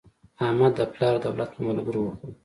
احمد 0.45 0.71
د 0.77 0.81
پلار 0.93 1.15
دولت 1.25 1.49
په 1.55 1.61
ملګرو 1.67 2.01
وخوړ. 2.03 2.31